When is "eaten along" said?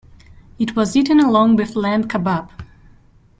0.95-1.57